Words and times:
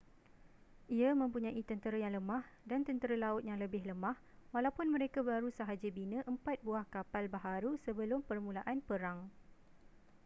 ia 0.97 1.09
mempunyai 1.21 1.61
tentera 1.69 1.93
yang 2.03 2.13
lemah 2.17 2.41
dan 2.69 2.81
tentera 2.87 3.13
laut 3.23 3.43
yang 3.49 3.57
lebih 3.63 3.81
lemah 3.89 4.15
walaupun 4.55 4.87
mereka 4.95 5.19
baru 5.29 5.49
sahaja 5.59 5.87
bina 5.97 6.19
empat 6.33 6.57
buah 6.67 6.85
kapal 6.93 7.25
baharu 7.35 7.71
sebelum 7.85 8.19
permulaan 8.29 8.79
perang 8.87 9.19